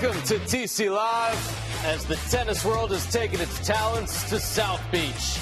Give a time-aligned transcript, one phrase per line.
[0.00, 5.38] welcome to TC Live as the tennis world has taken its talents to South Beach.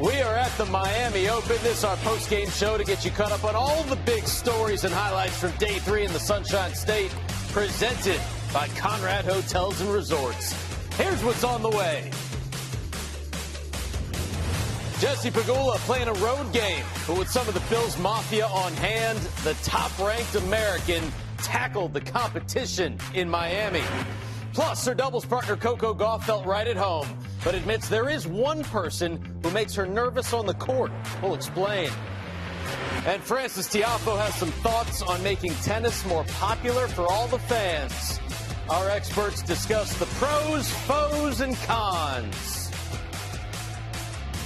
[0.00, 1.56] We are at the Miami Open.
[1.62, 4.82] This is our post-game show to get you caught up on all the big stories
[4.82, 7.14] and highlights from day three in the Sunshine State,
[7.52, 8.20] presented
[8.52, 10.52] by Conrad Hotels and Resorts.
[10.96, 12.10] Here's what's on the way.
[14.98, 19.18] Jessie Pegula playing a road game, but with some of the Bills Mafia on hand,
[19.44, 21.04] the top-ranked American
[21.38, 23.82] tackled the competition in Miami.
[24.52, 27.06] Plus, her doubles partner Coco Gauff felt right at home,
[27.44, 30.90] but admits there is one person who makes her nervous on the court.
[31.22, 31.90] We'll explain.
[33.06, 38.18] And Frances Tiafoe has some thoughts on making tennis more popular for all the fans.
[38.68, 42.72] Our experts discuss the pros, foes, and cons.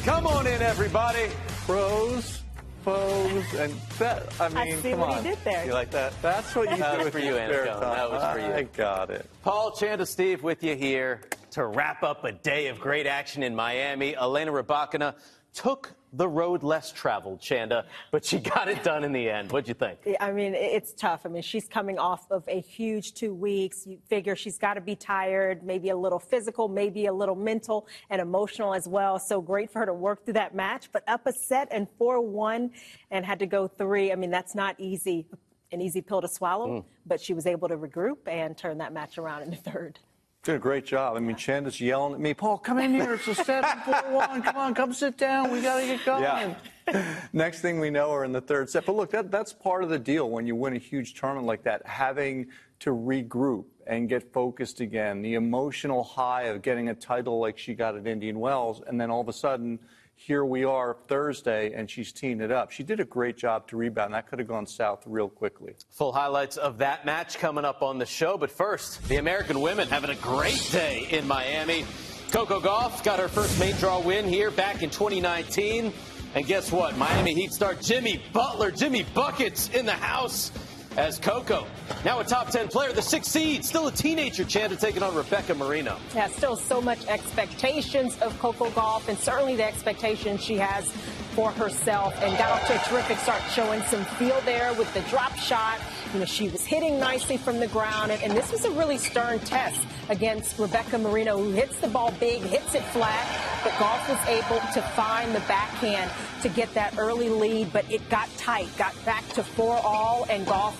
[0.04, 1.30] Come on in, everybody.
[1.64, 2.39] Pros,
[2.84, 4.40] foes, and that.
[4.40, 5.24] I mean, I see come what on.
[5.24, 5.66] he did there.
[5.66, 6.12] You like that?
[6.22, 7.80] That's what you That do was for you, spare Annacone.
[7.80, 8.54] That was for you.
[8.54, 9.26] I got it.
[9.42, 11.20] Paul Chanda Steve with you here
[11.52, 14.16] to wrap up a day of great action in Miami.
[14.16, 15.14] Elena Rybakina
[15.52, 19.52] took the road less traveled, Chanda, but she got it done in the end.
[19.52, 19.98] What'd you think?
[20.20, 21.22] I mean, it's tough.
[21.24, 23.86] I mean, she's coming off of a huge two weeks.
[23.86, 27.86] You figure she's got to be tired, maybe a little physical, maybe a little mental
[28.10, 29.18] and emotional as well.
[29.18, 32.20] So great for her to work through that match, but up a set and 4
[32.20, 32.70] 1
[33.10, 34.12] and had to go three.
[34.12, 35.26] I mean, that's not easy,
[35.70, 36.84] an easy pill to swallow, mm.
[37.06, 40.00] but she was able to regroup and turn that match around in the third.
[40.42, 41.18] Did a great job.
[41.18, 43.12] I mean, Chanda's yelling at me, Paul, come in here.
[43.12, 44.40] It's a seven, four, one.
[44.40, 45.50] Come on, come sit down.
[45.50, 46.22] We got to get going.
[46.22, 47.14] Yeah.
[47.34, 48.86] Next thing we know, we're in the third set.
[48.86, 51.62] But look, that, that's part of the deal when you win a huge tournament like
[51.64, 52.46] that, having
[52.78, 55.20] to regroup and get focused again.
[55.20, 59.10] The emotional high of getting a title like she got at Indian Wells, and then
[59.10, 59.78] all of a sudden,
[60.26, 62.70] here we are Thursday, and she's teeing it up.
[62.70, 64.12] She did a great job to rebound.
[64.12, 65.72] That could have gone south real quickly.
[65.92, 68.36] Full highlights of that match coming up on the show.
[68.36, 71.86] But first, the American women having a great day in Miami.
[72.32, 75.90] Coco Gauff got her first main draw win here back in 2019.
[76.34, 76.98] And guess what?
[76.98, 80.52] Miami Heat star Jimmy Butler, Jimmy Buckets in the house
[80.96, 81.66] as Coco.
[82.04, 85.54] Now a top 10 player, the sixth seed, still a teenager, Chanda taking on Rebecca
[85.54, 85.96] Marino.
[86.14, 90.90] Yeah, still so much expectations of Coco Gauff, and certainly the expectations she has
[91.34, 92.14] for herself.
[92.22, 95.80] And got off to a terrific start, showing some feel there with the drop shot.
[96.12, 98.98] You know, she was hitting nicely from the ground, and, and this was a really
[98.98, 103.26] stern test against Rebecca Marino, who hits the ball big, hits it flat,
[103.62, 106.10] but Gauff was able to find the backhand
[106.42, 110.44] to get that early lead, but it got tight, got back to four all, and
[110.46, 110.74] Gauff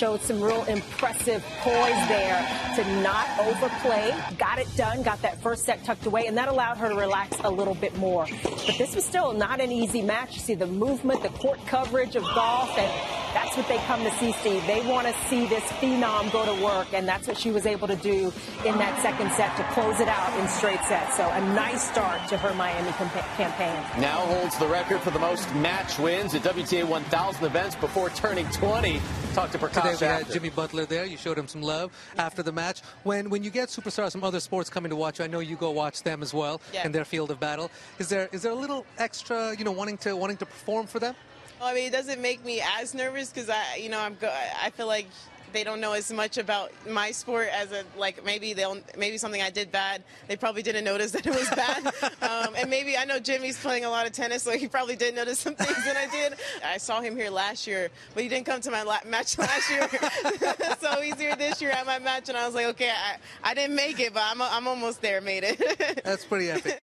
[0.00, 2.40] showed some real impressive poise there
[2.74, 4.14] to not overplay.
[4.38, 7.36] Got it done, got that first set tucked away, and that allowed her to relax
[7.44, 8.26] a little bit more.
[8.42, 10.36] But this was still not an easy match.
[10.36, 12.90] You see the movement, the court coverage of Gauff, and
[13.34, 14.66] that's what they come to see, Steve.
[14.66, 17.86] They want to see this phenom go to work, and that's what she was able
[17.86, 18.32] to do
[18.64, 21.18] in that second set to close it out in straight sets.
[21.18, 24.00] So a nice start to her Miami campa- campaign.
[24.00, 28.48] Now holds the record for the most match wins at WTA 1000 events before turning
[28.48, 28.98] 20.
[29.34, 30.30] Talk to Prakash Today we had.
[30.32, 31.04] Jimmy Butler there.
[31.04, 32.80] You showed him some love after the match.
[33.04, 35.54] When when you get superstars from other sports coming to watch you, I know you
[35.56, 36.84] go watch them as well Yeah.
[36.84, 37.70] in their field of battle.
[38.00, 40.98] Is there is there a little extra, you know, wanting to wanting to perform for
[40.98, 41.14] them?
[41.60, 44.34] Well, I mean, it doesn't make me as nervous because I, you know, I'm go-
[44.62, 45.06] I feel like
[45.52, 49.42] they don't know as much about my sport as a like maybe they'll maybe something
[49.42, 50.02] I did bad.
[50.28, 51.86] They probably didn't notice that it was bad.
[52.22, 55.14] um, and maybe I know Jimmy's playing a lot of tennis, so he probably did
[55.14, 56.38] notice some things that I did.
[56.64, 59.70] I saw him here last year, but he didn't come to my la- match last
[59.70, 59.88] year.
[60.80, 63.16] so he's here this year at my match, and I was like, okay, I,
[63.50, 66.02] I didn't make it, but I'm I'm almost there, made it.
[66.04, 66.80] That's pretty epic.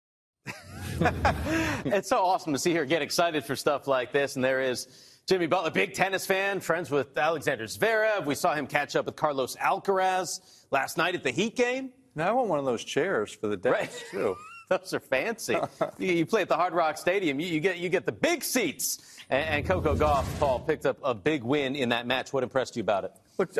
[1.86, 4.36] It's so awesome to see her get excited for stuff like this.
[4.36, 4.88] And there is
[5.31, 8.25] Jimmy Butler, big tennis fan, friends with Alexander Zverev.
[8.25, 10.42] We saw him catch up with Carlos Alcaraz
[10.72, 11.92] last night at the Heat game.
[12.16, 14.04] Now I want one of those chairs for the dance, Right.
[14.12, 14.36] too.
[14.68, 15.56] Those are fancy.
[15.98, 19.22] you, play at the Hard Rock Stadium, you, you get you get the big seats.
[19.30, 22.33] And, and Coco Gauff, Paul, picked up a big win in that match.
[22.33, 23.13] What impressed you about it?
[23.38, 23.51] Look,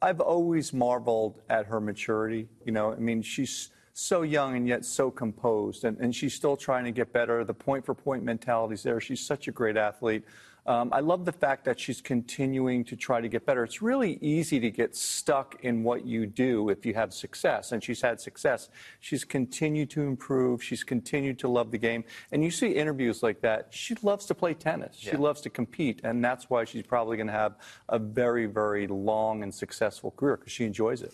[0.00, 2.46] I've always marveled at her maturity.
[2.64, 5.84] You know, I mean, she's so young and yet so composed.
[5.84, 7.44] And, and she's still trying to get better.
[7.44, 9.00] The point for point mentality is there.
[9.00, 10.24] She's such a great athlete.
[10.66, 13.64] Um, I love the fact that she's continuing to try to get better.
[13.64, 17.82] It's really easy to get stuck in what you do if you have success, and
[17.82, 18.68] she's had success.
[19.00, 20.62] She's continued to improve.
[20.62, 22.04] She's continued to love the game.
[22.32, 23.68] And you see interviews like that.
[23.70, 24.96] She loves to play tennis.
[24.98, 25.18] She yeah.
[25.18, 27.56] loves to compete, and that's why she's probably going to have
[27.88, 31.12] a very, very long and successful career because she enjoys it.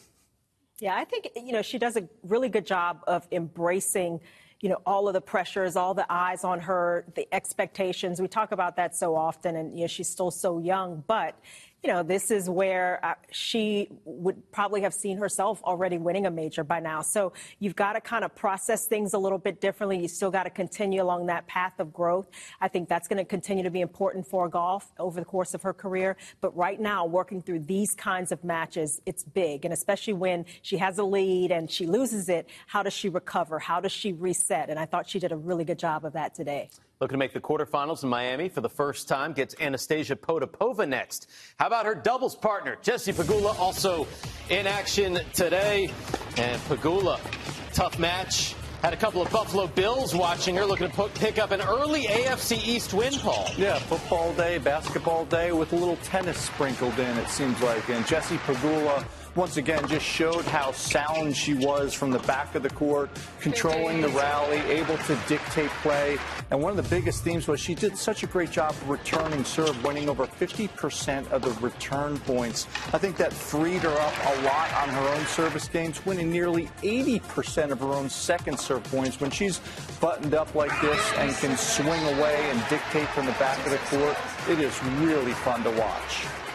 [0.79, 4.21] Yeah, I think, you know, she does a really good job of embracing
[4.61, 8.21] you know, all of the pressures, all the eyes on her, the expectations.
[8.21, 11.05] We talk about that so often, and you know, she's still so young.
[11.07, 11.39] But
[11.87, 16.31] you know, this is where uh, she would probably have seen herself already winning a
[16.33, 17.01] major by now.
[17.01, 20.01] So you've got to kind of process things a little bit differently.
[20.01, 22.27] You still got to continue along that path of growth.
[22.61, 25.63] I think that's going to continue to be important for Gauff over the course of
[25.63, 26.17] her career.
[26.41, 29.65] But right now, working through these kinds of matches, it's big.
[29.65, 33.61] And especially when she has a lead and she loses it, how does she recover?
[33.61, 34.71] How does she reset?
[34.71, 36.69] And I thought she did a really good job of that today.
[36.99, 41.29] Looking to make the quarterfinals in Miami for the first time gets Anastasia Potapova next.
[41.59, 44.07] How about her doubles partner, Jessie Pegula, also
[44.49, 45.91] in action today.
[46.39, 47.21] And Pegula,
[47.75, 48.55] tough match.
[48.81, 52.67] Had a couple of Buffalo Bills watching her, looking to pick up an early AFC
[52.67, 53.47] East win, Paul.
[53.59, 57.87] Yeah, football day, basketball day, with a little tennis sprinkled in, it seems like.
[57.91, 59.05] And Jessie Pegula
[59.37, 63.11] once again just showed how sound she was from the back of the court,
[63.41, 66.17] controlling the rally, able to dictate play.
[66.51, 69.45] And one of the biggest themes was she did such a great job of returning
[69.45, 72.67] serve, winning over 50% of the return points.
[72.95, 76.71] I think that freed her up a lot on her own service games, winning nearly
[76.83, 79.21] 80% of her own second serve points.
[79.21, 79.61] When she's
[80.01, 83.97] buttoned up like this and can swing away and dictate from the back of the
[83.97, 84.17] court,
[84.49, 86.46] it is really fun to watch.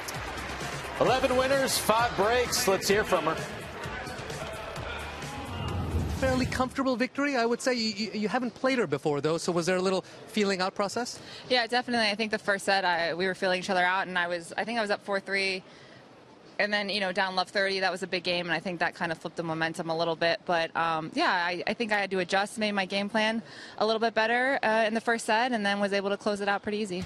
[1.01, 2.67] 11 winners, five breaks.
[2.67, 3.33] Let's hear from her.
[6.19, 7.73] Fairly comfortable victory, I would say.
[7.73, 11.17] You, you, haven't played her before, though, so was there a little feeling out process?
[11.49, 12.07] Yeah, definitely.
[12.07, 14.53] I think the first set, I, we were feeling each other out, and I was,
[14.55, 15.63] I think I was up 4 3
[16.59, 18.81] and then you know down love 30 that was a big game and i think
[18.81, 21.91] that kind of flipped the momentum a little bit but um, yeah I, I, think
[21.91, 23.41] i had to adjust made my game plan
[23.79, 26.39] a little bit better uh, in the first set and then was able to close
[26.39, 27.03] it out pretty easy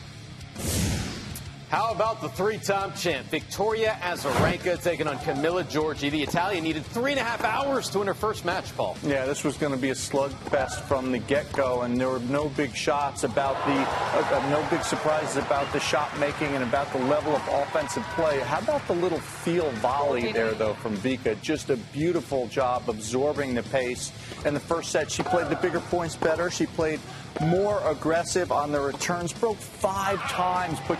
[1.69, 6.11] how about the three-time champ, Victoria Azarenka, taking on Camila Giorgi?
[6.11, 8.97] The Italian needed three and a half hours to win her first match, Paul.
[9.03, 12.49] Yeah, this was going to be a slugfest from the get-go, and there were no
[12.49, 16.99] big shots about the, uh, no big surprises about the shot making and about the
[16.99, 18.39] level of offensive play.
[18.41, 21.41] How about the little feel volley there, though, from Vika?
[21.41, 24.11] Just a beautiful job absorbing the pace.
[24.45, 26.51] In the first set, she played the bigger points better.
[26.51, 26.99] She played
[27.41, 30.99] more aggressive on the returns, broke five times, put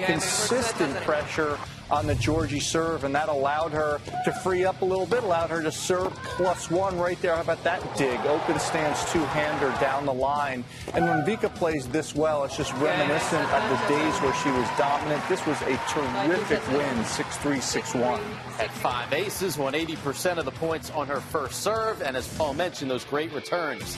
[0.56, 1.58] consistent pressure
[1.92, 5.52] on the Giorgi serve, and that allowed her to free up a little bit, allowed
[5.52, 7.36] her to serve plus one right there.
[7.36, 8.20] How about that dig?
[8.22, 10.64] Open stance two-hander down the line.
[10.94, 14.68] And when Vika plays this well, it's just reminiscent of the days where she was
[14.78, 15.22] dominant.
[15.30, 18.20] This was a terrific win, 6-3, 6-1.
[18.60, 22.56] At five aces, won 80% of the points on her first serve, and as Paul
[22.56, 23.98] mentioned, those great returns.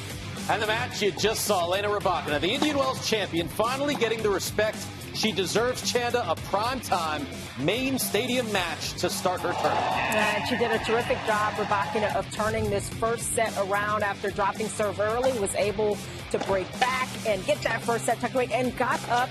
[0.50, 4.30] And the match you just saw, Elena Rybakina, the Indian Wells champion, finally getting the
[4.30, 4.78] respect
[5.18, 5.82] she deserves.
[5.82, 7.26] Chanda, a prime-time
[7.60, 10.16] main stadium match to start her tournament.
[10.16, 14.68] And she did a terrific job, Rybakina, of turning this first set around after dropping
[14.68, 15.98] serve early, was able
[16.32, 19.30] to break back and get that first set tucked away, and got up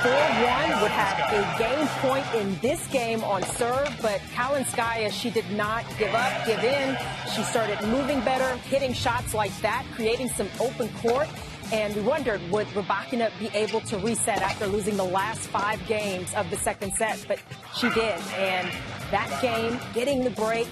[0.00, 5.50] 4-1 would have a game point in this game on serve, but Kalinskaya, she did
[5.50, 6.96] not give up, give in.
[7.34, 11.28] She started moving better, hitting shots like that, creating some open court.
[11.72, 16.34] And we wondered, would Rybakina be able to reset after losing the last five games
[16.34, 17.24] of the second set?
[17.28, 17.38] But
[17.76, 18.18] she did.
[18.34, 18.68] And
[19.12, 20.68] that game, getting the break,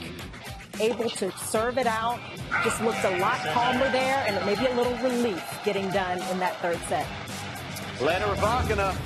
[0.81, 2.19] able to serve it out,
[2.65, 6.57] just looked a lot calmer there and maybe a little relief getting done in that
[6.57, 7.07] third set.
[8.01, 8.97] Lena Rybakina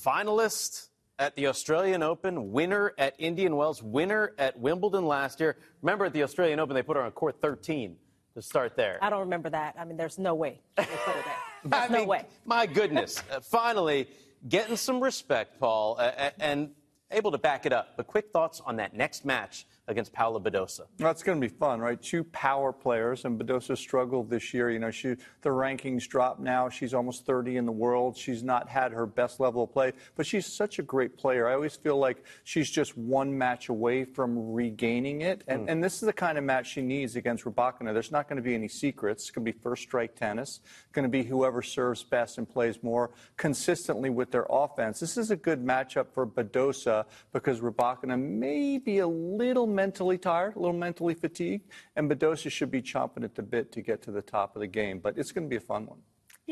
[0.00, 5.56] finalist at the Australian Open, winner at Indian Wells, winner at Wimbledon last year.
[5.82, 7.96] Remember at the Australian Open, they put her on court 13
[8.34, 8.98] to start there.
[9.02, 9.74] I don't remember that.
[9.78, 11.34] I mean, there's no way they put her there.
[11.64, 12.24] There's I no way.
[12.44, 13.22] My goodness.
[13.30, 14.08] uh, finally,
[14.48, 16.70] getting some respect, Paul, uh, and
[17.12, 17.90] able to back it up.
[17.96, 20.82] But quick thoughts on that next match against Paula Badosa.
[20.98, 22.00] That's going to be fun, right?
[22.00, 24.70] Two power players, and Badosa struggled this year.
[24.70, 26.68] You know, she the rankings dropped now.
[26.68, 28.16] She's almost 30 in the world.
[28.16, 31.48] She's not had her best level of play, but she's such a great player.
[31.48, 35.72] I always feel like she's just one match away from regaining it, and, mm.
[35.72, 37.92] and this is the kind of match she needs against Rybakina.
[37.92, 39.24] There's not going to be any secrets.
[39.24, 40.60] It's going to be first strike tennis.
[40.64, 45.00] It's going to be whoever serves best and plays more consistently with their offense.
[45.00, 50.56] This is a good matchup for Badosa because Rybakina may be a little mentally tired,
[50.56, 54.10] a little mentally fatigued, and Badosa should be chomping at the bit to get to
[54.10, 54.98] the top of the game.
[54.98, 55.98] But it's going to be a fun one.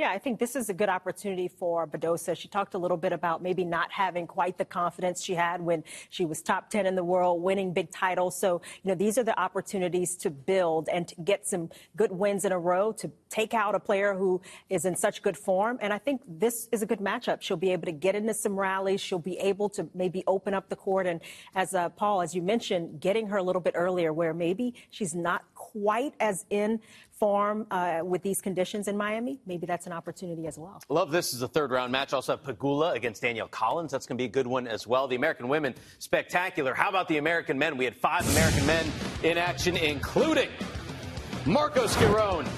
[0.00, 2.34] Yeah, I think this is a good opportunity for Badosa.
[2.34, 5.84] She talked a little bit about maybe not having quite the confidence she had when
[6.08, 8.40] she was top 10 in the world, winning big titles.
[8.40, 12.46] So, you know, these are the opportunities to build and to get some good wins
[12.46, 14.40] in a row, to take out a player who
[14.70, 15.76] is in such good form.
[15.82, 17.42] And I think this is a good matchup.
[17.42, 19.02] She'll be able to get into some rallies.
[19.02, 21.06] She'll be able to maybe open up the court.
[21.06, 21.20] And
[21.54, 25.14] as uh, Paul, as you mentioned, getting her a little bit earlier where maybe she's
[25.14, 26.80] not quite as in
[27.20, 30.80] form uh, with these conditions in Miami, maybe that's an opportunity as well.
[30.88, 32.14] Love this is a third round match.
[32.14, 33.92] Also have Pegula against Danielle Collins.
[33.92, 35.06] That's going to be a good one as well.
[35.06, 36.74] The American women, spectacular.
[36.74, 37.76] How about the American men?
[37.76, 38.86] We had five American men
[39.22, 40.48] in action, including
[41.46, 42.48] Marcos Giron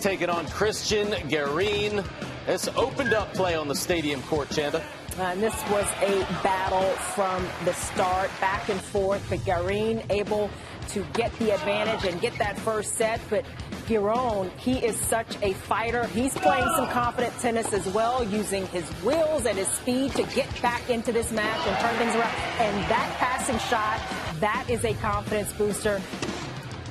[0.00, 2.04] taking on Christian Garin.
[2.46, 4.84] This opened up play on the stadium court, Chanda.
[5.18, 10.50] Uh, and this was a battle from the start, back and forth, but Garin able
[10.88, 13.20] to get the advantage and get that first set.
[13.30, 13.44] But
[13.86, 16.06] Giron, he is such a fighter.
[16.08, 20.48] He's playing some confident tennis as well, using his wheels and his speed to get
[20.62, 22.34] back into this match and turn things around.
[22.60, 24.00] And that passing shot,
[24.40, 26.00] that is a confidence booster.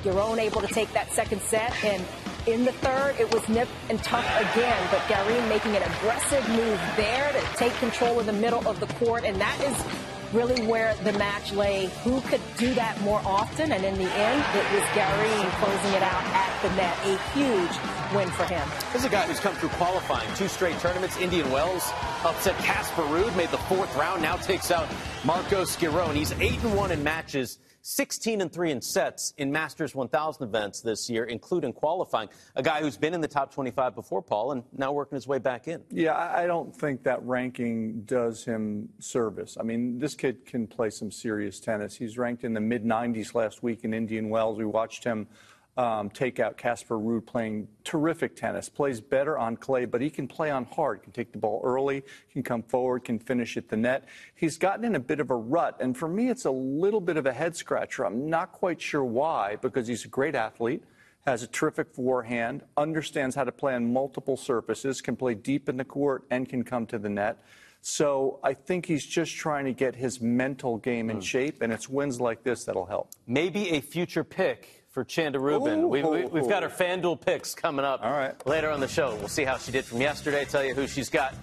[0.02, 2.04] Giron able to take that second set and
[2.46, 6.80] in the third, it was nip and tuck again, but Garin making an aggressive move
[6.96, 10.94] there to take control of the middle of the court, and that is really where
[11.04, 11.86] the match lay.
[12.04, 13.72] Who could do that more often?
[13.72, 16.96] And in the end, it was Garin closing it out at the net.
[17.04, 18.68] A huge win for him.
[18.92, 21.16] This is a guy who's come through qualifying two straight tournaments.
[21.18, 21.90] Indian Wells
[22.24, 24.88] upset Casper Ruud, made the fourth round, now takes out
[25.24, 26.14] Marcos Giron.
[26.14, 30.80] He's 8 and 1 in matches 16 and 3 in sets in Masters 1000 events
[30.80, 32.28] this year, including qualifying.
[32.56, 35.38] A guy who's been in the top 25 before, Paul, and now working his way
[35.38, 35.80] back in.
[35.92, 39.56] Yeah, I don't think that ranking does him service.
[39.60, 41.94] I mean, this kid can play some serious tennis.
[41.94, 44.58] He's ranked in the mid 90s last week in Indian Wells.
[44.58, 45.28] We watched him
[45.76, 50.26] um, take out Casper Ruud playing terrific tennis, plays better on clay, but he can
[50.26, 52.02] play on hard, can take the ball early,
[52.32, 54.04] can come forward, can finish at the net.
[54.34, 57.16] He's gotten in a bit of a rut, and for me, it's a little bit
[57.16, 58.06] of a head scratcher.
[58.06, 60.82] I'm not quite sure why, because he's a great athlete,
[61.26, 65.76] has a terrific forehand, understands how to play on multiple surfaces, can play deep in
[65.76, 67.38] the court, and can come to the net.
[67.82, 71.22] So I think he's just trying to get his mental game in mm.
[71.22, 73.10] shape, and it's wins like this that'll help.
[73.26, 75.88] Maybe a future pick for Chanda Rubin.
[75.90, 78.34] We, have we, got her FanDuel picks coming up All right.
[78.46, 79.14] later on the show.
[79.16, 81.34] We'll see how she did from yesterday, tell you who she's got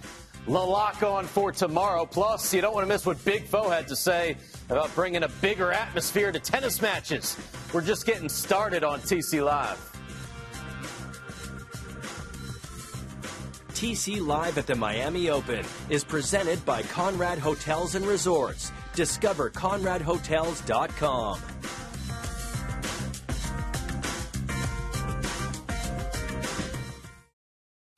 [0.47, 2.07] La lock on for tomorrow.
[2.07, 4.37] Plus, you don't want to miss what Big Foe had to say
[4.71, 7.37] about bringing a bigger atmosphere to tennis matches.
[7.71, 9.77] We're just getting started on TC Live.
[13.75, 18.71] TC Live at the Miami Open is presented by Conrad Hotels and Resorts.
[18.95, 21.52] Discover ConradHotels.com.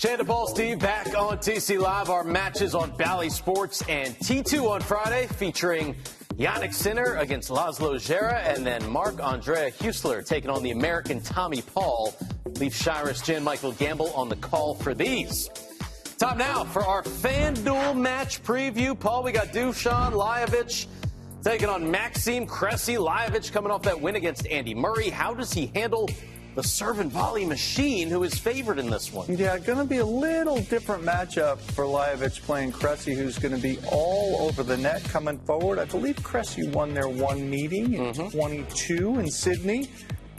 [0.00, 2.08] Chanda Paul Steve back on TC Live.
[2.08, 5.94] Our matches on Bally Sports and T2 on Friday featuring
[6.38, 12.14] Jannik Sinner against Laslo Djere and then Marc-Andrea Huesler taking on the American Tommy Paul.
[12.58, 15.50] Leif Shiras, Jan Michael Gambill on the call for these.
[16.16, 18.98] Time now for our FanDuel match preview.
[18.98, 20.86] Paul, we got Dusan Lajovic
[21.44, 22.94] taking on Maxime Cressy.
[22.94, 25.10] Lajovic coming off that win against Andy Murray.
[25.10, 26.08] How does he handle
[26.54, 29.26] the serve and volley machine who is favored in this one.
[29.36, 33.60] Yeah, going to be a little different matchup for Lajovic playing Cressy, who's going to
[33.60, 35.78] be all over the net coming forward.
[35.78, 38.36] I believe Cressy won their one meeting in mm-hmm.
[38.36, 39.90] 22 in Sydney.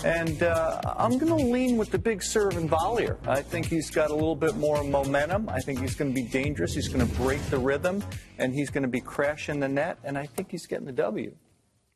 [0.04, 3.18] And uh, I'm going to lean with the big serve and volleyer.
[3.28, 5.48] I think he's got a little bit more momentum.
[5.48, 6.74] I think he's going to be dangerous.
[6.74, 8.04] He's going to break the rhythm,
[8.40, 10.00] and he's going to be crashing the net.
[10.04, 11.36] And I think he's getting the W.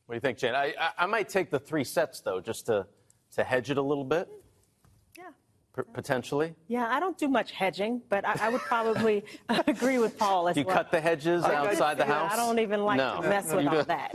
[0.05, 0.53] What do you think, Jane?
[0.53, 2.85] I, I, I might take the three sets, though, just to–
[3.33, 4.29] to hedge it a little bit?
[5.17, 5.29] Yeah.
[5.75, 6.55] P- potentially?
[6.67, 9.23] Yeah, I don't do much hedging, but I, I would probably
[9.67, 10.75] agree with Paul as you well.
[10.75, 12.31] cut the hedges outside the house?
[12.33, 13.21] I don't even like no.
[13.21, 14.11] to mess with all that.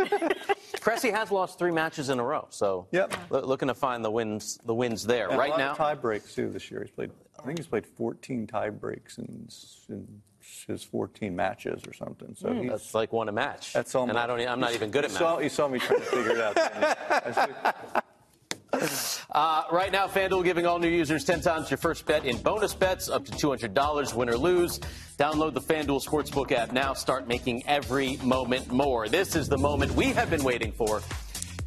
[0.80, 3.14] Cressy has lost three matches in a row, so yep.
[3.32, 5.28] L- looking to find the wins, the wins there.
[5.28, 6.82] And right a lot now, of tie breaks too this year.
[6.82, 7.10] He's played.
[7.38, 9.48] I think he's played 14 tie breaks in,
[9.88, 10.06] in
[10.70, 12.34] finishes 14 matches or something.
[12.34, 13.72] So mm, that's like one a match.
[13.72, 14.10] That's almost.
[14.10, 14.40] And I don't.
[14.46, 15.18] I'm not even good at math.
[15.18, 17.99] Saw, you saw me trying to figure it out.
[19.32, 22.74] Uh, right now, FanDuel giving all new users 10 times your first bet in bonus
[22.74, 24.80] bets up to $200, win or lose.
[25.18, 26.94] Download the FanDuel Sportsbook app now.
[26.94, 29.08] Start making every moment more.
[29.08, 31.00] This is the moment we have been waiting for.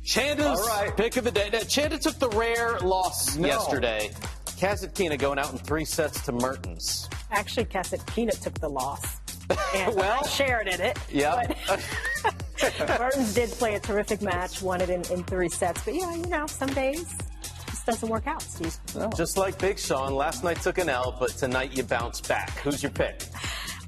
[0.04, 0.96] Chanda's right.
[0.98, 1.50] pick of the day.
[1.52, 3.48] Now, Chanda took the rare loss no.
[3.48, 4.12] yesterday.
[4.46, 7.10] Kasatkina going out in three sets to Mertens.
[7.32, 9.20] Actually, Kasatkina took the loss.
[9.76, 10.98] And well, I shared in it.
[11.12, 11.54] Yeah.
[13.00, 15.84] Mertens did play a terrific match, won it in, in three sets.
[15.84, 17.16] But yeah, you know, some days
[17.68, 18.78] just doesn't work out, Steve.
[18.96, 19.10] No.
[19.16, 22.52] Just like Big Sean, last night took an L, but tonight you bounce back.
[22.60, 23.24] Who's your pick?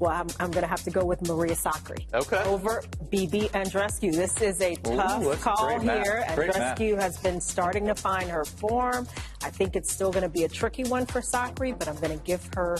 [0.00, 2.04] Well, I'm, I'm going to have to go with Maria Sakkari.
[2.12, 2.42] Okay.
[2.44, 4.12] Over BB Andreescu.
[4.12, 6.24] This is a tough Ooh, call here.
[6.28, 9.08] Andreescu has been starting to find her form.
[9.42, 12.16] I think it's still going to be a tricky one for Sakkari, but I'm going
[12.16, 12.76] to give her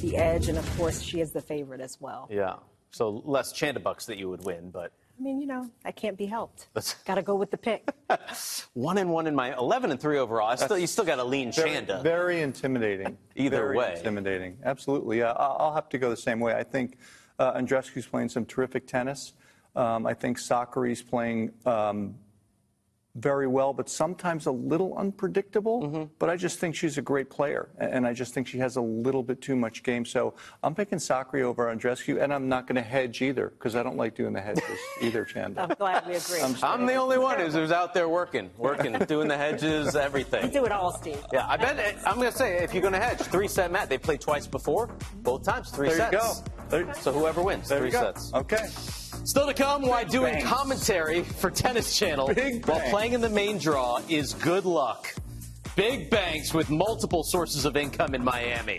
[0.00, 0.48] the edge.
[0.48, 2.28] And of course, she is the favorite as well.
[2.30, 2.56] Yeah.
[2.90, 4.92] So less Chandabucks that you would win, but.
[5.18, 6.68] I mean, you know, that can't be helped.
[7.06, 7.88] Got to go with the pick.
[8.74, 10.48] one and one in my 11 and three overall.
[10.48, 12.00] I still, you still got a lean very, Chanda.
[12.02, 13.16] Very intimidating.
[13.34, 13.94] Either very way.
[13.96, 14.58] Intimidating.
[14.64, 15.22] Absolutely.
[15.22, 16.54] Uh, I'll have to go the same way.
[16.54, 16.98] I think
[17.38, 19.32] uh, Andreescu's playing some terrific tennis.
[19.74, 22.14] Um, I think Sakkari's playing um,
[23.16, 25.82] very well, but sometimes a little unpredictable.
[25.82, 26.04] Mm-hmm.
[26.18, 28.80] But I just think she's a great player, and I just think she has a
[28.80, 30.04] little bit too much game.
[30.04, 33.82] So I'm picking Sakkari over Andreescu, and I'm not going to hedge either because I
[33.82, 34.64] don't like doing the hedges
[35.00, 35.62] either, Chanda.
[35.62, 36.40] I'm glad we agree.
[36.40, 40.44] I'm, I'm the only one who's, who's, out there working, working, doing the hedges, everything.
[40.44, 41.24] You do it all, Steve.
[41.32, 41.98] Yeah, I bet.
[42.06, 43.88] I'm going to say if you're going to hedge, three set Matt.
[43.88, 44.90] They played twice before,
[45.22, 46.12] both times three there sets.
[46.12, 46.34] You go.
[46.68, 48.32] There, so whoever wins, three sets.
[48.34, 48.66] Okay.
[49.26, 52.32] Still to come, why doing commentary for Tennis Channel
[52.64, 55.12] while playing in the main draw is good luck.
[55.74, 58.78] Big banks with multiple sources of income in Miami.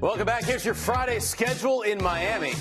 [0.00, 0.44] Welcome back.
[0.44, 2.54] Here's your Friday schedule in Miami.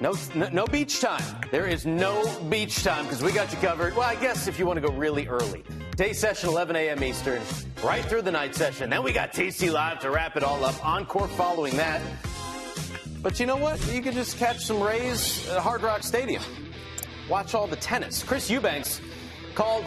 [0.00, 1.22] No, no, no beach time.
[1.50, 3.94] There is no beach time because we got you covered.
[3.94, 5.64] Well, I guess if you want to go really early.
[5.96, 7.04] Day session, 11 a.m.
[7.04, 7.42] Eastern,
[7.84, 8.88] right through the night session.
[8.88, 10.82] Then we got TC Live to wrap it all up.
[10.82, 12.00] Encore following that.
[13.22, 13.78] But you know what?
[13.92, 16.42] You can just catch some Rays at Hard Rock Stadium.
[17.28, 18.22] Watch all the tennis.
[18.22, 19.02] Chris Eubanks
[19.54, 19.84] called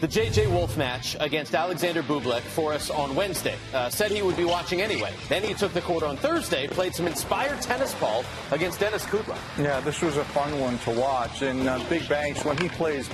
[0.00, 0.46] the J.J.
[0.48, 3.56] Wolf match against Alexander Bublik for us on Wednesday.
[3.74, 5.12] Uh, said he would be watching anyway.
[5.28, 9.36] Then he took the court on Thursday, played some inspired tennis ball against Denis Kudla.
[9.58, 11.42] Yeah, this was a fun one to watch.
[11.42, 13.08] And uh, Big Banks, when he plays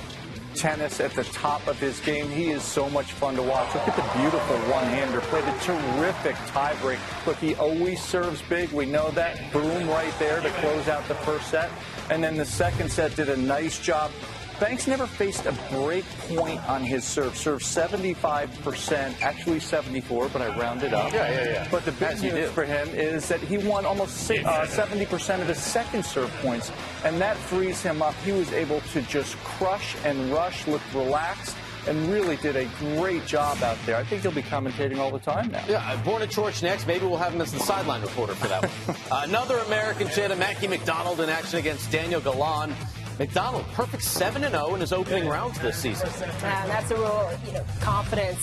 [0.55, 2.29] tennis at the top of his game.
[2.29, 3.75] He is so much fun to watch.
[3.75, 5.21] Look at the beautiful one-hander.
[5.21, 6.97] Played a terrific tiebreak.
[7.27, 8.71] Look, he always serves big.
[8.71, 9.51] We know that.
[9.51, 11.69] Boom right there to close out the first set.
[12.09, 14.11] And then the second set did a nice job
[14.59, 17.35] Banks never faced a break point on his serve.
[17.35, 21.11] Serve 75%, actually 74, but I rounded up.
[21.11, 21.67] Yeah, yeah, yeah.
[21.69, 25.57] But the big news for him is that he won almost uh, 70% of his
[25.57, 26.71] second serve points,
[27.03, 28.15] and that frees him up.
[28.23, 31.55] He was able to just crush and rush, look relaxed
[31.87, 33.95] and really did a great job out there.
[33.95, 35.63] I think he'll be commentating all the time now.
[35.67, 36.87] Yeah, born Borna Coric next.
[36.87, 38.97] Maybe we'll have him as the sideline reporter for that one.
[39.11, 42.73] uh, another American Chanda, Mackie McDonald in action against Daniel Galan.
[43.19, 46.09] McDonald, perfect 7 0 in his opening rounds this season.
[46.43, 48.39] And that's a real you know, confidence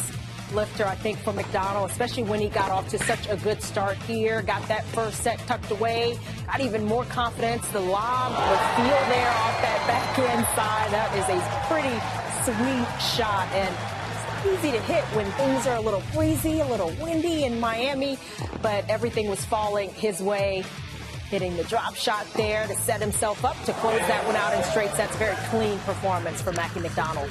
[0.54, 3.96] lifter, I think, for McDonald, especially when he got off to such a good start
[3.98, 4.42] here.
[4.42, 7.66] Got that first set tucked away, got even more confidence.
[7.68, 10.90] The lob, the feel there off that backhand side.
[10.92, 11.96] That is a pretty
[12.44, 13.48] sweet shot.
[13.52, 13.74] And
[14.58, 18.18] easy to hit when things are a little breezy, a little windy in Miami,
[18.60, 20.64] but everything was falling his way
[21.32, 24.62] hitting the drop shot there to set himself up to close that one out in
[24.64, 25.16] straight sets.
[25.16, 27.30] Very clean performance for Mackie McDonald.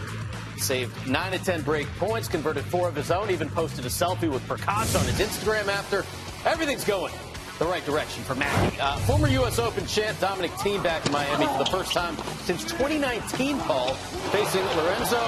[0.58, 4.30] Saved 9 to 10 break points, converted four of his own, even posted a selfie
[4.30, 6.04] with Prakash on his Instagram after.
[6.50, 7.14] Everything's going
[7.60, 8.80] the right direction for Mackie.
[8.82, 9.60] Uh, former U.S.
[9.60, 13.94] Open champ Dominic Thiem back in Miami for the first time since 2019, Paul,
[14.34, 15.22] facing Lorenzo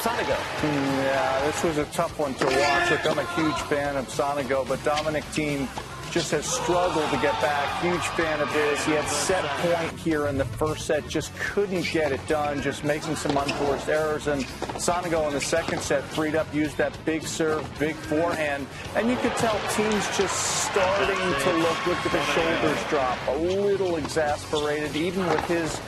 [0.00, 0.38] Sonego.
[0.62, 2.90] Yeah, this was a tough one to watch.
[2.90, 5.68] Look, I'm a huge fan of Sonego, but Dominic Thiem
[6.14, 7.82] just has struggled to get back.
[7.82, 8.84] Huge fan of his.
[8.84, 12.84] He had set point here in the first set, just couldn't get it done, just
[12.84, 14.28] making some unforced errors.
[14.28, 14.44] And
[14.78, 18.68] Sonego in the second set freed up, used that big serve, big forehand.
[18.94, 23.36] And you could tell Thiem's just starting to look, look at the shoulders drop, a
[23.36, 25.80] little exasperated, even with his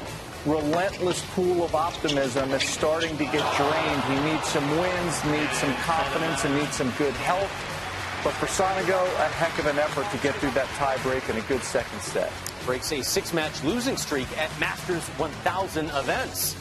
[0.44, 4.02] relentless pool of optimism is starting to get drained.
[4.02, 7.75] He needs some wins, needs some confidence, and needs some good health.
[8.26, 11.38] But for Sonego, a heck of an effort to get through that tie break and
[11.38, 12.32] a good second set.
[12.64, 16.54] Breaks a six-match losing streak at Masters 1000 events.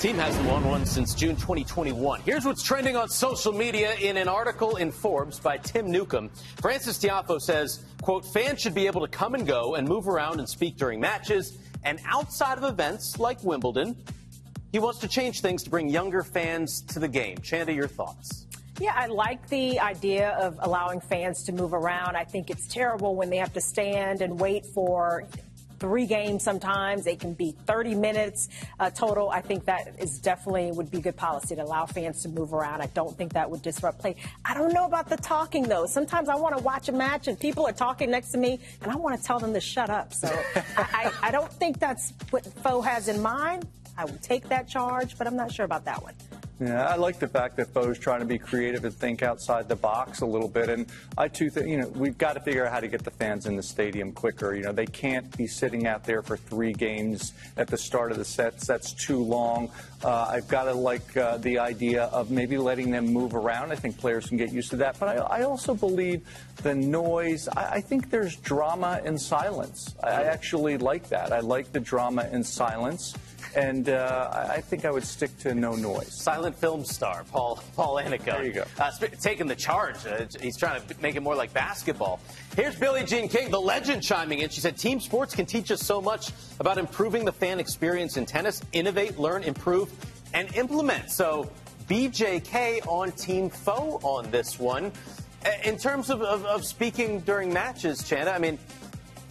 [0.00, 2.22] Thiem hasn't won one since June 2021.
[2.22, 6.30] Here's what's trending on social media in an article in Forbes by Tim Newcomb.
[6.60, 10.40] Frances Tiafoe says, quote, fans should be able to come and go and move around
[10.40, 13.96] and speak during matches and outside of events like Wimbledon,
[14.72, 17.38] he wants to change things to bring younger fans to the game.
[17.38, 18.48] Chanda, your thoughts?
[18.80, 22.16] Yeah, I like the idea of allowing fans to move around.
[22.16, 25.26] I think it's terrible when they have to stand and wait for
[25.78, 27.04] three games sometimes.
[27.04, 29.28] They can be 30 minutes uh, total.
[29.28, 32.80] I think that is definitely would be good policy to allow fans to move around.
[32.80, 34.16] I don't think that would disrupt play.
[34.46, 35.84] I don't know about the talking though.
[35.84, 38.90] Sometimes I want to watch a match and people are talking next to me and
[38.90, 40.14] I want to tell them to shut up.
[40.14, 43.68] So I, I, I don't think that's what Foe has in mind.
[43.98, 46.14] I would take that charge, but I'm not sure about that one.
[46.60, 49.76] Yeah, I like the fact that Bo's trying to be creative and think outside the
[49.76, 50.68] box a little bit.
[50.68, 53.10] And I too think, you know, we've got to figure out how to get the
[53.10, 54.54] fans in the stadium quicker.
[54.54, 58.18] You know, they can't be sitting out there for three games at the start of
[58.18, 58.66] the sets.
[58.66, 59.70] That's too long.
[60.04, 63.72] Uh, I've got to like uh, the idea of maybe letting them move around.
[63.72, 65.00] I think players can get used to that.
[65.00, 66.26] But I, I also believe
[66.62, 69.94] the noise, I, I, think there's drama in silence.
[70.02, 71.32] I, I actually like that.
[71.32, 73.14] I like the drama in silence
[73.54, 76.12] and uh, I think I would stick to no noise.
[76.12, 78.24] Silent film star Paul Paul Annacone.
[78.24, 78.64] There you go.
[78.78, 80.06] Uh, taking the charge.
[80.06, 82.20] Uh, he's trying to make it more like basketball.
[82.56, 84.48] Here's Billie Jean King, the legend, chiming in.
[84.50, 88.26] She said, "Team sports can teach us so much about improving the fan experience in
[88.26, 88.62] tennis.
[88.72, 89.90] Innovate, learn, improve,
[90.34, 91.50] and implement." So.
[91.88, 94.92] BJK on Team Foe on this one.
[95.64, 98.60] In terms of, of, of speaking during matches, Chanda, I mean,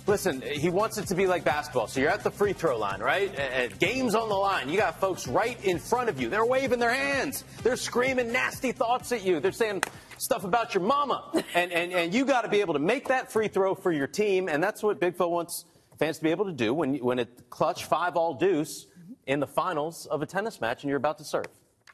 [0.09, 1.85] Listen, he wants it to be like basketball.
[1.85, 3.33] So you're at the free throw line, right?
[3.37, 4.67] And game's on the line.
[4.67, 6.29] You got folks right in front of you.
[6.29, 7.43] They're waving their hands.
[7.61, 9.39] They're screaming nasty thoughts at you.
[9.39, 9.83] They're saying
[10.17, 11.31] stuff about your mama.
[11.53, 14.07] And, and, and you got to be able to make that free throw for your
[14.07, 14.49] team.
[14.49, 15.65] And that's what Big Foe wants
[15.99, 18.87] fans to be able to do when, when it clutch five all deuce
[19.27, 21.45] in the finals of a tennis match and you're about to serve.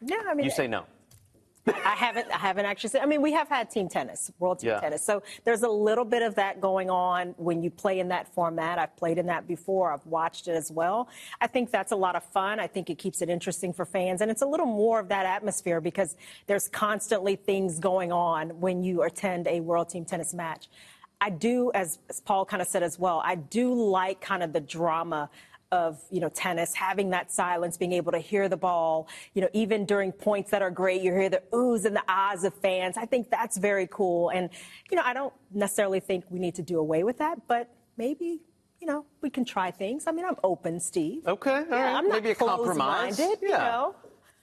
[0.01, 0.85] Yeah, I mean, you say no.
[1.67, 2.29] I haven't.
[2.31, 3.01] I haven't actually seen.
[3.01, 4.79] I mean, we have had team tennis, world team yeah.
[4.79, 5.03] tennis.
[5.03, 8.77] So there's a little bit of that going on when you play in that format.
[8.77, 9.91] I've played in that before.
[9.91, 11.09] I've watched it as well.
[11.41, 12.59] I think that's a lot of fun.
[12.59, 15.25] I think it keeps it interesting for fans, and it's a little more of that
[15.25, 20.67] atmosphere because there's constantly things going on when you attend a world team tennis match.
[21.21, 23.21] I do, as, as Paul kind of said as well.
[23.25, 25.29] I do like kind of the drama
[25.75, 29.07] of you know tennis, having that silence, being able to hear the ball.
[29.33, 32.43] You know, even during points that are great, you hear the oohs and the ahs
[32.43, 32.97] of fans.
[32.97, 34.29] I think that's very cool.
[34.29, 34.49] And
[34.89, 38.39] you know, I don't necessarily think we need to do away with that, but maybe
[38.79, 40.05] you know we can try things.
[40.07, 41.27] I mean, I'm open, Steve.
[41.27, 41.95] Okay, all yeah, right.
[41.95, 43.19] I'm not maybe a compromise.
[43.19, 43.35] Yeah.
[43.41, 43.95] You know?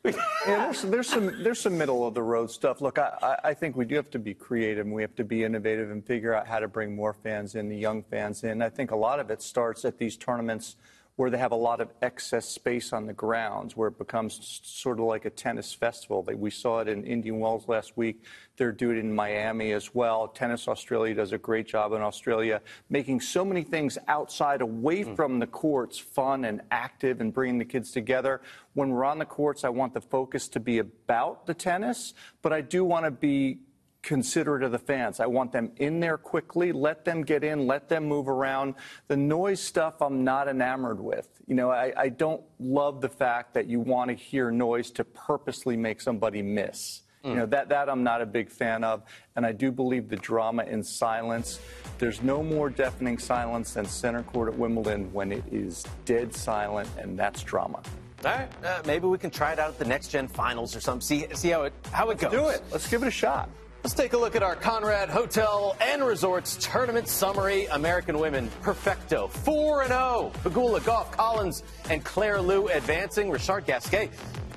[0.05, 0.15] yeah,
[0.47, 2.81] there's, there's, some there's some middle of the road stuff.
[2.81, 5.45] Look, I, I think we do have to be creative and we have to be
[5.45, 8.63] innovative and figure out how to bring more fans in, the young fans in.
[8.63, 10.77] I think a lot of it starts at these tournaments
[11.17, 14.99] where they have a lot of excess space on the grounds, where it becomes sort
[14.99, 16.23] of like a tennis festival.
[16.23, 18.25] We saw it in Indian Wells last week.
[18.57, 20.29] They're doing it in Miami as well.
[20.29, 25.15] Tennis Australia does a great job in Australia, making so many things outside, away mm.
[25.15, 28.41] from the courts, fun and active and bringing the kids together.
[28.73, 32.55] When we're on the courts, I want the focus to be about the tennis, but
[32.55, 33.59] I do want to be
[34.03, 35.21] considerate of the fans.
[35.21, 38.75] I want them in there quickly, let them get in, let them move around.
[39.09, 41.29] The noise stuff I'm not enamored with.
[41.47, 45.05] You know, I, I don't love the fact that you want to hear noise to
[45.05, 47.03] purposely make somebody miss.
[47.25, 47.29] Mm.
[47.29, 49.03] You know, that, that I'm not a big fan of.
[49.37, 51.61] And I do believe the drama in silence.
[51.99, 56.89] There's no more deafening silence than center court at Wimbledon when it is dead silent,
[56.99, 57.83] and that's drama.
[58.25, 60.81] All right, uh, maybe we can try it out at the next gen finals or
[60.81, 61.01] something.
[61.01, 62.33] See, see how it how it Let's goes.
[62.33, 62.63] Do it.
[62.71, 63.49] Let's give it a shot.
[63.83, 67.65] Let's take a look at our Conrad Hotel and Resorts tournament summary.
[67.67, 70.31] American women perfecto, 4 0.
[70.45, 73.29] Pegula, Gauff, Collins, and Claire Liu advancing.
[73.29, 74.09] Richard Gasquet,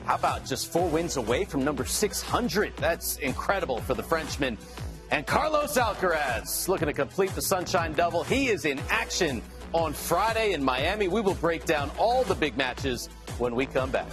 [0.05, 2.77] how about just four wins away from number 600?
[2.77, 4.59] That's incredible for the Frenchman.
[5.09, 8.23] And Carlos Alcaraz looking to complete the Sunshine Double.
[8.23, 9.41] He is in action
[9.73, 11.07] on Friday in Miami.
[11.07, 13.09] We will break down all the big matches
[13.39, 14.07] when we come back.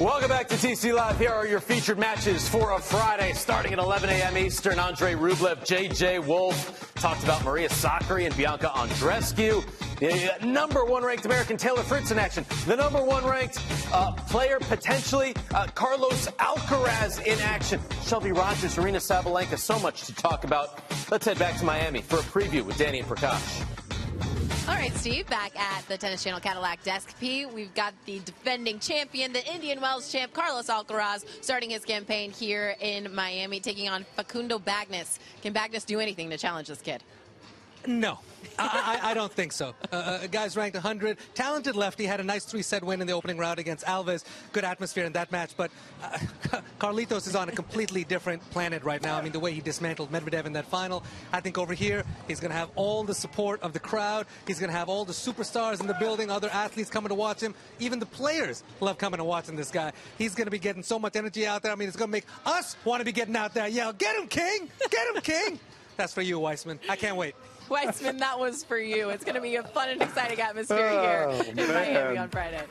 [0.00, 1.20] Welcome back to TC Live.
[1.20, 4.36] Here are your featured matches for a Friday, starting at 11 a.m.
[4.36, 4.80] Eastern.
[4.80, 6.18] Andre Rublev, J.J.
[6.18, 9.64] Wolf talked about Maria Sakkari and Bianca Andreescu.
[10.00, 12.44] The uh, number one ranked American Taylor Fritz in action.
[12.66, 13.60] The number one ranked
[13.92, 17.80] uh, player potentially, uh, Carlos Alcaraz in action.
[18.02, 20.80] Shelby Rogers, Aryna Sabalenka, so much to talk about.
[21.08, 23.64] Let's head back to Miami for a preview with Danny and Prakash.
[24.66, 27.44] All right, Steve, back at the Tennis Channel Cadillac Desk P.
[27.44, 32.74] We've got the defending champion, the Indian Wells champ, Carlos Alcaraz, starting his campaign here
[32.80, 35.18] in Miami, taking on Facundo Bagnis.
[35.42, 37.02] Can Bagnis do anything to challenge this kid?
[37.86, 38.18] No,
[38.58, 39.74] I, I, I, don't think so.
[39.92, 41.18] Uh, uh guy's ranked 100.
[41.34, 42.06] Talented lefty.
[42.06, 44.24] Had a nice three-set win in the opening round against Alves.
[44.52, 45.56] Good atmosphere in that match.
[45.56, 45.70] But
[46.02, 46.18] uh,
[46.78, 49.16] Carlitos is on a completely different planet right now.
[49.16, 51.02] I mean, the way he dismantled Medvedev in that final.
[51.32, 54.26] I think over here, he's going to have all the support of the crowd.
[54.46, 57.40] He's going to have all the superstars in the building, other athletes coming to watch
[57.40, 57.54] him.
[57.80, 59.92] Even the players love coming and watching this guy.
[60.16, 61.72] He's going to be getting so much energy out there.
[61.72, 63.68] I mean, it's going to make us want to be getting out there.
[63.68, 64.70] Yell, get him, King!
[64.90, 65.58] Get him, King!
[65.96, 66.80] That's for you, Weissman.
[66.88, 67.34] I can't wait.
[67.68, 69.10] Weissman, that was for you.
[69.10, 71.68] It's going to be a fun and exciting atmosphere oh, here in man.
[71.74, 72.64] Miami on Friday.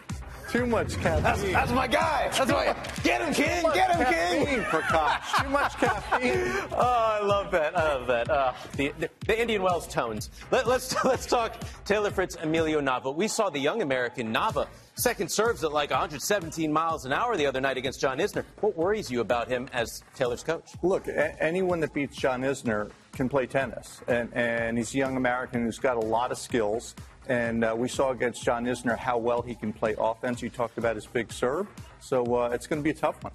[0.53, 1.23] Too much caffeine.
[1.23, 2.29] That's, that's, my guy.
[2.31, 3.63] That's my Get him, King.
[3.73, 4.63] Get him, King.
[4.65, 5.43] Prakash.
[5.43, 6.69] Too much caffeine.
[6.71, 7.75] Oh, I love that.
[7.75, 8.29] I love that.
[8.29, 10.29] Uh, the, the, the, Indian Wells tones.
[10.51, 13.15] Let, let's let's talk Taylor Fritz, Emilio Nava.
[13.15, 17.47] We saw the young American Nava second serves at like 117 miles an hour the
[17.47, 18.45] other night against John Isner.
[18.61, 20.69] What worries you about him as Taylor's coach?
[20.83, 21.07] Look,
[21.39, 25.79] anyone that beats John Isner can play tennis, and, and he's a young American who's
[25.79, 26.95] got a lot of skills.
[27.27, 30.41] And uh, we saw against John Isner how well he can play offense.
[30.41, 31.67] You talked about his big serve,
[31.99, 33.33] so uh, it's going to be a tough one.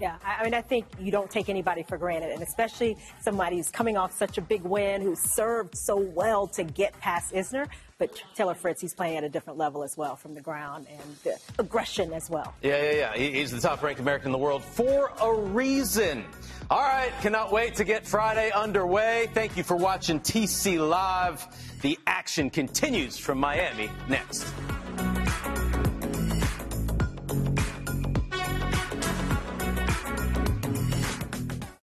[0.00, 3.70] Yeah, I mean, I think you don't take anybody for granted, and especially somebody who's
[3.70, 7.68] coming off such a big win, who served so well to get past Isner.
[8.02, 11.16] But Taylor Fritz, he's playing at a different level as well from the ground and
[11.22, 12.52] the aggression as well.
[12.60, 13.30] Yeah, yeah, yeah.
[13.30, 16.24] He's the top ranked American in the world for a reason.
[16.68, 19.30] All right, cannot wait to get Friday underway.
[19.34, 21.46] Thank you for watching TC Live.
[21.82, 24.52] The action continues from Miami next.